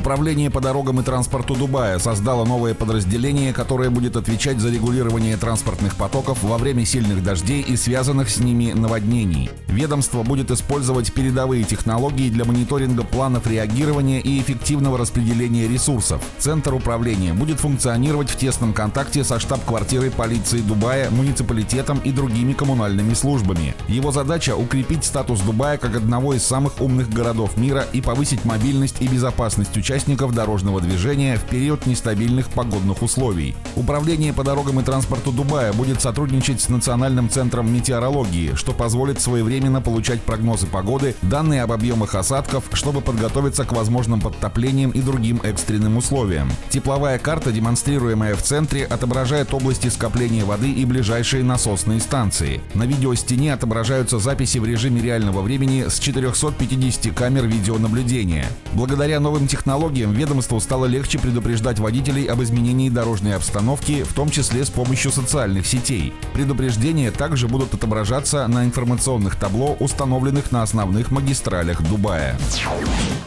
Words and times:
Управление 0.00 0.48
по 0.48 0.62
дорогам 0.62 0.98
и 0.98 1.02
транспорту 1.02 1.54
Дубая 1.54 1.98
создало 1.98 2.46
новое 2.46 2.72
подразделение, 2.72 3.52
которое 3.52 3.90
будет 3.90 4.16
отвечать 4.16 4.58
за 4.58 4.70
регулирование 4.70 5.36
транспортных 5.36 5.94
потоков 5.94 6.42
во 6.42 6.56
время 6.56 6.86
сильных 6.86 7.22
дождей 7.22 7.60
и 7.60 7.76
связанных 7.76 8.30
с 8.30 8.38
ними 8.38 8.72
наводнений. 8.72 9.50
Ведомство 9.66 10.22
будет 10.22 10.50
использовать 10.50 11.12
передовые 11.12 11.64
технологии 11.64 12.30
для 12.30 12.46
мониторинга 12.46 13.04
планов 13.04 13.46
реагирования 13.46 14.20
и 14.20 14.40
эффективного 14.40 14.96
распределения 14.96 15.68
ресурсов. 15.68 16.22
Центр 16.38 16.72
управления 16.72 17.34
будет 17.34 17.60
функционировать 17.60 18.30
в 18.30 18.38
тесном 18.38 18.72
контакте 18.72 19.22
со 19.22 19.38
штаб-квартирой 19.38 20.10
полиции 20.10 20.60
Дубая, 20.60 21.10
муниципалитетом 21.10 22.00
и 22.04 22.10
другими 22.10 22.54
коммунальными 22.54 23.12
службами. 23.12 23.74
Его 23.86 24.12
задача– 24.12 24.56
укрепить 24.56 25.04
статус 25.04 25.40
Дубая 25.40 25.76
как 25.76 25.94
одного 25.94 26.32
из 26.32 26.42
самых 26.42 26.80
умных 26.80 27.10
городов 27.10 27.58
мира 27.58 27.84
и 27.92 28.00
повысить 28.00 28.46
мобильность 28.46 29.02
и 29.02 29.06
безопасность 29.06 29.76
участников 29.76 29.89
дорожного 30.32 30.80
движения 30.80 31.36
в 31.36 31.42
период 31.48 31.84
нестабильных 31.84 32.48
погодных 32.50 33.02
условий. 33.02 33.56
Управление 33.74 34.32
по 34.32 34.44
дорогам 34.44 34.78
и 34.78 34.84
транспорту 34.84 35.32
Дубая 35.32 35.72
будет 35.72 36.00
сотрудничать 36.00 36.60
с 36.60 36.68
Национальным 36.68 37.28
центром 37.28 37.74
метеорологии, 37.74 38.54
что 38.54 38.72
позволит 38.72 39.20
своевременно 39.20 39.80
получать 39.80 40.20
прогнозы 40.22 40.68
погоды, 40.68 41.16
данные 41.22 41.62
об 41.62 41.72
объемах 41.72 42.14
осадков, 42.14 42.64
чтобы 42.72 43.00
подготовиться 43.00 43.64
к 43.64 43.72
возможным 43.72 44.20
подтоплениям 44.20 44.92
и 44.92 45.00
другим 45.00 45.40
экстренным 45.42 45.96
условиям. 45.96 46.48
Тепловая 46.68 47.18
карта, 47.18 47.50
демонстрируемая 47.50 48.36
в 48.36 48.42
центре, 48.42 48.84
отображает 48.84 49.52
области 49.52 49.88
скопления 49.88 50.44
воды 50.44 50.70
и 50.70 50.84
ближайшие 50.84 51.42
насосные 51.42 51.98
станции. 51.98 52.60
На 52.74 52.84
видеостене 52.84 53.54
отображаются 53.54 54.20
записи 54.20 54.58
в 54.58 54.64
режиме 54.64 55.02
реального 55.02 55.42
времени 55.42 55.86
с 55.88 55.98
450 55.98 57.12
камер 57.12 57.46
видеонаблюдения. 57.46 58.46
Благодаря 58.72 59.18
новым 59.18 59.48
технологиям 59.48 59.79
технологиям 59.80 60.12
ведомству 60.12 60.60
стало 60.60 60.84
легче 60.84 61.18
предупреждать 61.18 61.78
водителей 61.78 62.26
об 62.26 62.42
изменении 62.42 62.90
дорожной 62.90 63.34
обстановки, 63.34 64.02
в 64.02 64.12
том 64.12 64.28
числе 64.28 64.62
с 64.62 64.68
помощью 64.68 65.10
социальных 65.10 65.66
сетей. 65.66 66.12
Предупреждения 66.34 67.10
также 67.10 67.48
будут 67.48 67.72
отображаться 67.72 68.46
на 68.46 68.64
информационных 68.66 69.36
табло, 69.36 69.78
установленных 69.80 70.52
на 70.52 70.62
основных 70.62 71.10
магистралях 71.10 71.80
Дубая. 71.80 72.36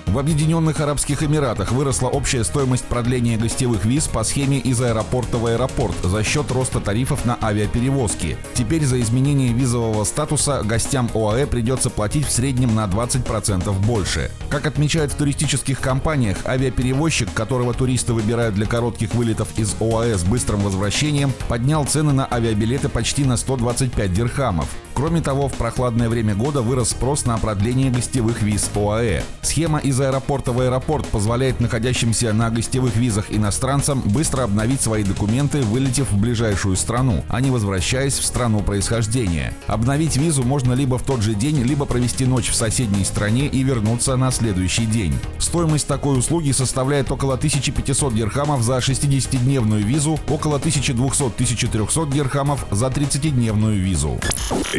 В 0.05 0.19
Объединенных 0.19 0.79
Арабских 0.79 1.23
Эмиратах 1.23 1.71
выросла 1.71 2.07
общая 2.07 2.43
стоимость 2.43 2.85
продления 2.85 3.35
гостевых 3.35 3.83
виз 3.83 4.05
по 4.07 4.23
схеме 4.23 4.59
из 4.59 4.79
аэропорта 4.79 5.39
в 5.39 5.47
аэропорт 5.47 5.95
за 6.03 6.23
счет 6.23 6.51
роста 6.51 6.79
тарифов 6.79 7.25
на 7.25 7.35
авиаперевозки. 7.41 8.37
Теперь 8.53 8.85
за 8.85 9.01
изменение 9.01 9.53
визового 9.53 10.03
статуса 10.03 10.61
гостям 10.63 11.09
ОАЭ 11.15 11.47
придется 11.47 11.89
платить 11.89 12.27
в 12.27 12.31
среднем 12.31 12.75
на 12.75 12.85
20% 12.85 13.71
больше. 13.87 14.29
Как 14.49 14.67
отмечают 14.67 15.13
в 15.13 15.15
туристических 15.15 15.79
компаниях, 15.79 16.42
авиаперевозчик, 16.45 17.33
которого 17.33 17.73
туристы 17.73 18.13
выбирают 18.13 18.55
для 18.55 18.65
коротких 18.65 19.13
вылетов 19.13 19.57
из 19.57 19.75
ОАЭ 19.79 20.17
с 20.17 20.23
быстрым 20.23 20.61
возвращением, 20.61 21.31
поднял 21.47 21.85
цены 21.85 22.13
на 22.13 22.27
авиабилеты 22.31 22.89
почти 22.89 23.23
на 23.25 23.37
125 23.37 24.13
дирхамов. 24.13 24.69
Кроме 24.93 25.21
того, 25.21 25.47
в 25.47 25.53
прохладное 25.53 26.07
время 26.07 26.35
года 26.35 26.61
вырос 26.61 26.89
спрос 26.89 27.25
на 27.25 27.37
продление 27.37 27.89
гостевых 27.89 28.41
виз 28.41 28.69
ОАЭ. 28.75 29.23
Схема 29.41 29.79
из 29.79 29.99
аэропорта 29.99 30.51
в 30.51 30.59
аэропорт 30.59 31.07
позволяет 31.07 31.59
находящимся 31.59 32.31
на 32.33 32.49
гостевых 32.49 32.95
визах 32.95 33.25
иностранцам 33.29 34.01
быстро 34.01 34.43
обновить 34.43 34.81
свои 34.81 35.03
документы, 35.03 35.61
вылетев 35.61 36.11
в 36.11 36.17
ближайшую 36.17 36.75
страну, 36.75 37.23
а 37.29 37.41
не 37.41 37.49
возвращаясь 37.49 38.17
в 38.19 38.25
страну 38.25 38.61
происхождения. 38.61 39.53
Обновить 39.67 40.15
визу 40.15 40.43
можно 40.43 40.73
либо 40.73 40.97
в 40.97 41.03
тот 41.03 41.21
же 41.21 41.33
день, 41.33 41.63
либо 41.63 41.85
провести 41.85 42.25
ночь 42.25 42.49
в 42.49 42.55
соседней 42.55 43.03
стране 43.03 43.47
и 43.47 43.63
вернуться 43.63 44.15
на 44.15 44.31
следующий 44.31 44.85
день. 44.85 45.17
Стоимость 45.39 45.87
такой 45.87 46.19
услуги 46.19 46.51
составляет 46.51 47.11
около 47.11 47.33
1500 47.33 48.13
дирхамов 48.13 48.61
за 48.61 48.77
60-дневную 48.77 49.83
визу, 49.83 50.19
около 50.29 50.57
1200-1300 50.59 52.11
дирхамов 52.11 52.65
за 52.71 52.87
30-дневную 52.87 53.79
визу. 53.79 54.19